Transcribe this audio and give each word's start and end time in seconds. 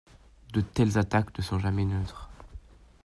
De 0.51 0.61
telles 0.61 0.97
attaques 0.97 1.37
ne 1.37 1.43
sont 1.43 1.59
jamais 1.59 1.85
neutres. 1.85 2.27